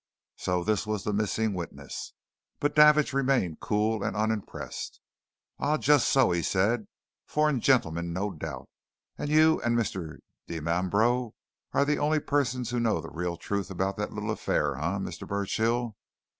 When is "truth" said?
13.37-13.69